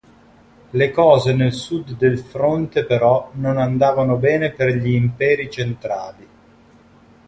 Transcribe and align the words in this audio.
Le 0.71 0.89
cose 0.89 1.31
nel 1.31 1.53
sud 1.53 1.95
del 1.95 2.17
fronte, 2.17 2.85
però, 2.85 3.29
non 3.33 3.59
andavano 3.59 4.15
bene 4.15 4.49
per 4.49 4.75
gli 4.75 4.95
Imperi 4.95 5.47
centrali. 5.47 6.27